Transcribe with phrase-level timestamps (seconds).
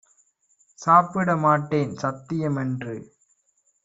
[0.79, 2.95] சாப்பிட மாட்டேன் சத்தியம் என்று!